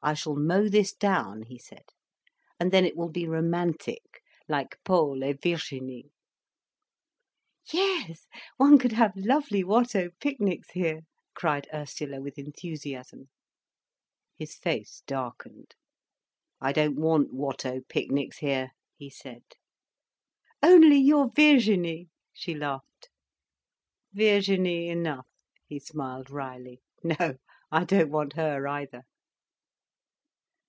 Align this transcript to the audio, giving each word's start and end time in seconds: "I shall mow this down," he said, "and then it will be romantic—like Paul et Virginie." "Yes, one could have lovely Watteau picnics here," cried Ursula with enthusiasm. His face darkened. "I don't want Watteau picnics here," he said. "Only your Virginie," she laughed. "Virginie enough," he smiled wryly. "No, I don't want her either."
"I 0.00 0.14
shall 0.14 0.36
mow 0.36 0.68
this 0.68 0.94
down," 0.94 1.42
he 1.42 1.58
said, 1.58 1.86
"and 2.58 2.70
then 2.70 2.84
it 2.86 2.96
will 2.96 3.10
be 3.10 3.26
romantic—like 3.26 4.78
Paul 4.84 5.22
et 5.24 5.42
Virginie." 5.42 6.12
"Yes, 7.72 8.26
one 8.56 8.78
could 8.78 8.92
have 8.92 9.12
lovely 9.16 9.62
Watteau 9.64 10.10
picnics 10.20 10.70
here," 10.70 11.00
cried 11.34 11.68
Ursula 11.74 12.20
with 12.22 12.38
enthusiasm. 12.38 13.28
His 14.36 14.54
face 14.54 15.02
darkened. 15.06 15.74
"I 16.60 16.72
don't 16.72 16.96
want 16.96 17.34
Watteau 17.34 17.80
picnics 17.88 18.38
here," 18.38 18.70
he 18.96 19.10
said. 19.10 19.42
"Only 20.62 20.96
your 20.98 21.28
Virginie," 21.34 22.08
she 22.32 22.54
laughed. 22.54 23.10
"Virginie 24.12 24.88
enough," 24.88 25.26
he 25.66 25.80
smiled 25.80 26.30
wryly. 26.30 26.80
"No, 27.02 27.38
I 27.72 27.84
don't 27.84 28.12
want 28.12 28.34
her 28.34 28.66
either." 28.68 29.02